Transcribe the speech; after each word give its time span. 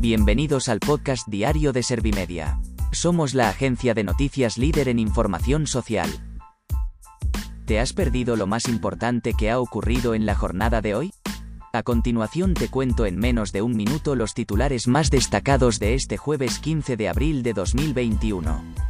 Bienvenidos 0.00 0.70
al 0.70 0.80
podcast 0.80 1.28
diario 1.28 1.74
de 1.74 1.82
Servimedia. 1.82 2.58
Somos 2.90 3.34
la 3.34 3.50
agencia 3.50 3.92
de 3.92 4.02
noticias 4.02 4.56
líder 4.56 4.88
en 4.88 4.98
información 4.98 5.66
social. 5.66 6.08
¿Te 7.66 7.78
has 7.80 7.92
perdido 7.92 8.34
lo 8.34 8.46
más 8.46 8.66
importante 8.66 9.34
que 9.34 9.50
ha 9.50 9.60
ocurrido 9.60 10.14
en 10.14 10.24
la 10.24 10.34
jornada 10.34 10.80
de 10.80 10.94
hoy? 10.94 11.12
A 11.74 11.82
continuación 11.82 12.54
te 12.54 12.68
cuento 12.68 13.04
en 13.04 13.18
menos 13.18 13.52
de 13.52 13.60
un 13.60 13.76
minuto 13.76 14.14
los 14.14 14.32
titulares 14.32 14.88
más 14.88 15.10
destacados 15.10 15.78
de 15.78 15.92
este 15.92 16.16
jueves 16.16 16.60
15 16.60 16.96
de 16.96 17.06
abril 17.10 17.42
de 17.42 17.52
2021. 17.52 18.89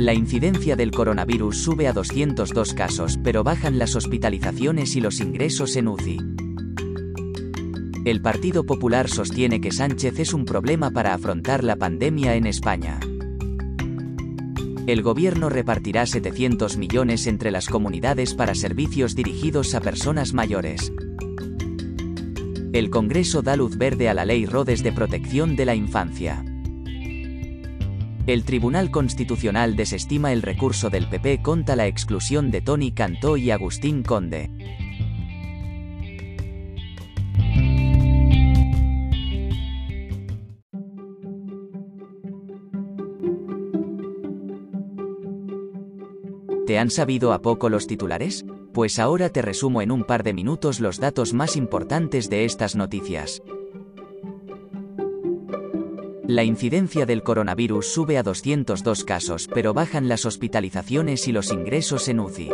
La 0.00 0.14
incidencia 0.14 0.76
del 0.76 0.92
coronavirus 0.92 1.58
sube 1.58 1.86
a 1.86 1.92
202 1.92 2.72
casos, 2.72 3.18
pero 3.22 3.44
bajan 3.44 3.78
las 3.78 3.96
hospitalizaciones 3.96 4.96
y 4.96 5.02
los 5.02 5.20
ingresos 5.20 5.76
en 5.76 5.88
UCI. 5.88 6.16
El 8.06 8.22
Partido 8.22 8.64
Popular 8.64 9.10
sostiene 9.10 9.60
que 9.60 9.70
Sánchez 9.70 10.18
es 10.18 10.32
un 10.32 10.46
problema 10.46 10.90
para 10.90 11.12
afrontar 11.12 11.62
la 11.64 11.76
pandemia 11.76 12.34
en 12.34 12.46
España. 12.46 12.98
El 14.86 15.02
gobierno 15.02 15.50
repartirá 15.50 16.06
700 16.06 16.78
millones 16.78 17.26
entre 17.26 17.50
las 17.50 17.66
comunidades 17.66 18.32
para 18.32 18.54
servicios 18.54 19.14
dirigidos 19.14 19.74
a 19.74 19.82
personas 19.82 20.32
mayores. 20.32 20.94
El 22.72 22.88
Congreso 22.88 23.42
da 23.42 23.54
luz 23.54 23.76
verde 23.76 24.08
a 24.08 24.14
la 24.14 24.24
ley 24.24 24.46
Rodes 24.46 24.82
de 24.82 24.92
protección 24.92 25.56
de 25.56 25.66
la 25.66 25.74
infancia. 25.74 26.49
El 28.26 28.44
Tribunal 28.44 28.90
Constitucional 28.90 29.76
desestima 29.76 30.32
el 30.32 30.42
recurso 30.42 30.90
del 30.90 31.08
PP 31.08 31.42
contra 31.42 31.74
la 31.74 31.86
exclusión 31.86 32.50
de 32.50 32.60
Tony 32.60 32.92
Cantó 32.92 33.36
y 33.36 33.50
Agustín 33.50 34.02
Conde. 34.02 34.50
¿Te 46.66 46.78
han 46.78 46.90
sabido 46.90 47.32
a 47.32 47.42
poco 47.42 47.68
los 47.68 47.88
titulares? 47.88 48.44
Pues 48.72 49.00
ahora 49.00 49.30
te 49.30 49.42
resumo 49.42 49.82
en 49.82 49.90
un 49.90 50.04
par 50.04 50.22
de 50.22 50.34
minutos 50.34 50.78
los 50.78 51.00
datos 51.00 51.32
más 51.32 51.56
importantes 51.56 52.30
de 52.30 52.44
estas 52.44 52.76
noticias. 52.76 53.42
La 56.30 56.44
incidencia 56.44 57.06
del 57.06 57.24
coronavirus 57.24 57.92
sube 57.92 58.16
a 58.16 58.22
202 58.22 59.02
casos, 59.02 59.50
pero 59.52 59.74
bajan 59.74 60.08
las 60.08 60.24
hospitalizaciones 60.26 61.26
y 61.26 61.32
los 61.32 61.50
ingresos 61.50 62.06
en 62.06 62.20
UCI. 62.20 62.50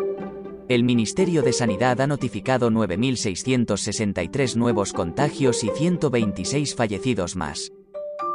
El 0.71 0.83
Ministerio 0.83 1.43
de 1.43 1.53
Sanidad 1.53 2.01
ha 2.01 2.07
notificado 2.07 2.71
9.663 2.71 4.57
nuevos 4.57 4.95
contagios 4.95 5.63
y 5.63 5.69
126 5.69 6.75
fallecidos 6.75 7.37
más. 7.37 7.71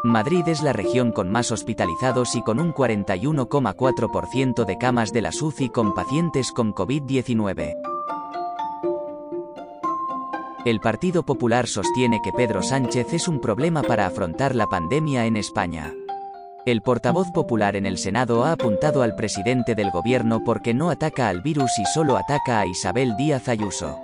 Madrid 0.04 0.44
es 0.46 0.62
la 0.62 0.74
región 0.74 1.12
con 1.12 1.32
más 1.32 1.52
hospitalizados 1.52 2.36
y 2.36 2.44
con 2.44 2.60
un 2.60 2.72
41,4% 2.72 4.64
de 4.64 4.78
camas 4.78 5.12
de 5.12 5.22
la 5.24 5.32
UCI 5.32 5.70
con 5.70 5.96
pacientes 5.96 6.52
con 6.52 6.72
COVID-19. 6.72 7.91
El 10.64 10.80
Partido 10.80 11.24
Popular 11.24 11.66
sostiene 11.66 12.22
que 12.22 12.32
Pedro 12.32 12.62
Sánchez 12.62 13.14
es 13.14 13.28
un 13.28 13.42
problema 13.42 13.82
para 13.82 14.06
afrontar 14.06 14.54
la 14.54 14.68
pandemia 14.68 15.26
en 15.26 15.36
España. 15.36 15.92
El 16.68 16.84
portavoz 16.84 17.32
popular 17.32 17.76
en 17.76 17.88
el 17.88 17.98
Senado 17.98 18.46
ha 18.46 18.52
apuntado 18.52 19.02
al 19.02 19.16
presidente 19.16 19.74
del 19.74 19.90
gobierno 19.90 20.44
porque 20.44 20.76
no 20.76 20.92
ataca 20.92 21.30
al 21.30 21.42
virus 21.42 21.72
y 21.80 21.86
solo 21.86 22.16
ataca 22.16 22.60
a 22.60 22.68
Isabel 22.68 23.16
Díaz 23.18 23.50
Ayuso. 23.50 24.02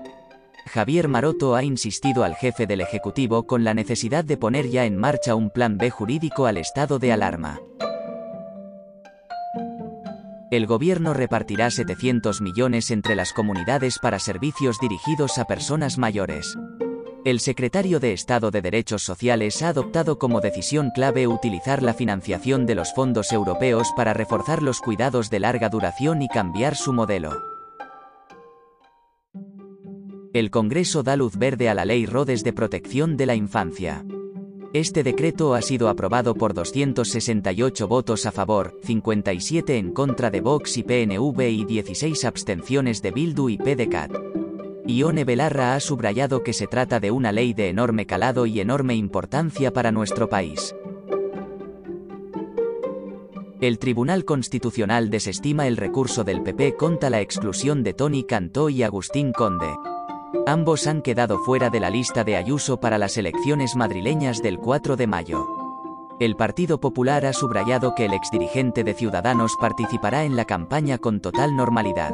Javier 0.65 1.07
Maroto 1.07 1.53
ha 1.55 1.63
insistido 1.63 2.23
al 2.23 2.35
jefe 2.35 2.65
del 2.65 2.81
Ejecutivo 2.81 3.45
con 3.45 3.63
la 3.63 3.75
necesidad 3.75 4.25
de 4.25 4.37
poner 4.37 4.67
ya 4.67 4.85
en 4.85 4.97
marcha 4.97 5.35
un 5.35 5.51
plan 5.51 5.77
B 5.77 5.91
jurídico 5.91 6.47
al 6.47 6.57
estado 6.57 6.97
de 6.97 7.11
alarma. 7.13 7.59
El 10.49 10.65
gobierno 10.65 11.13
repartirá 11.13 11.69
700 11.69 12.39
millones 12.39 12.89
entre 12.89 13.15
las 13.15 13.33
comunidades 13.33 13.99
para 13.99 14.17
servicios 14.17 14.79
dirigidos 14.79 15.39
a 15.39 15.45
personas 15.45 15.97
mayores. 15.97 16.57
El 17.25 17.41
secretario 17.41 17.99
de 17.99 18.13
Estado 18.13 18.49
de 18.49 18.61
Derechos 18.61 19.03
Sociales 19.03 19.61
ha 19.61 19.69
adoptado 19.69 20.17
como 20.17 20.39
decisión 20.39 20.91
clave 20.91 21.27
utilizar 21.27 21.83
la 21.83 21.93
financiación 21.93 22.65
de 22.65 22.75
los 22.75 22.93
fondos 22.93 23.33
europeos 23.33 23.91
para 23.97 24.13
reforzar 24.13 24.63
los 24.63 24.79
cuidados 24.79 25.29
de 25.29 25.41
larga 25.41 25.67
duración 25.67 26.21
y 26.21 26.29
cambiar 26.29 26.77
su 26.77 26.93
modelo. 26.93 27.33
El 30.33 30.49
Congreso 30.49 31.03
da 31.03 31.17
luz 31.17 31.35
verde 31.35 31.67
a 31.67 31.73
la 31.73 31.83
Ley 31.83 32.05
Rodes 32.05 32.45
de 32.45 32.53
Protección 32.53 33.17
de 33.17 33.25
la 33.25 33.35
Infancia. 33.35 34.05
Este 34.73 35.01
decreto 35.01 35.53
ha 35.53 35.61
sido 35.61 35.87
aprobado 35.87 36.35
por 36.35 36.53
268 36.53 37.87
votos 37.87 38.25
a 38.25 38.31
favor, 38.31 38.77
57 38.83 39.77
en 39.77 39.93
contra 39.93 40.29
de 40.29 40.41
Vox 40.41 40.77
y 40.77 40.83
PNV 40.83 41.41
y 41.49 41.63
16 41.63 42.25
abstenciones 42.25 43.01
de 43.01 43.11
Bildu 43.11 43.47
y 43.47 43.57
PDCAT. 43.57 44.11
Ione 44.85 45.23
Belarra 45.23 45.73
ha 45.73 45.79
subrayado 45.79 46.43
que 46.43 46.51
se 46.51 46.67
trata 46.67 46.99
de 46.99 47.11
una 47.11 47.31
ley 47.31 47.53
de 47.53 47.69
enorme 47.69 48.05
calado 48.05 48.45
y 48.45 48.59
enorme 48.59 48.95
importancia 48.95 49.71
para 49.71 49.93
nuestro 49.93 50.27
país. 50.27 50.75
El 53.61 53.79
Tribunal 53.79 54.25
Constitucional 54.25 55.09
desestima 55.09 55.67
el 55.67 55.77
recurso 55.77 56.23
del 56.23 56.43
PP 56.43 56.75
contra 56.75 57.09
la 57.09 57.21
exclusión 57.21 57.83
de 57.83 57.93
Tony 57.93 58.23
Cantó 58.23 58.69
y 58.69 58.83
Agustín 58.83 59.31
Conde. 59.31 59.73
Ambos 60.47 60.87
han 60.87 61.01
quedado 61.01 61.39
fuera 61.39 61.69
de 61.69 61.81
la 61.81 61.89
lista 61.89 62.23
de 62.23 62.37
Ayuso 62.37 62.79
para 62.79 62.97
las 62.97 63.17
elecciones 63.17 63.75
madrileñas 63.75 64.41
del 64.41 64.59
4 64.59 64.95
de 64.95 65.05
mayo. 65.05 65.45
El 66.21 66.37
Partido 66.37 66.79
Popular 66.79 67.25
ha 67.25 67.33
subrayado 67.33 67.93
que 67.95 68.05
el 68.05 68.13
exdirigente 68.13 68.85
de 68.85 68.93
Ciudadanos 68.93 69.57
participará 69.59 70.23
en 70.23 70.37
la 70.37 70.45
campaña 70.45 70.99
con 70.99 71.19
total 71.19 71.57
normalidad. 71.57 72.13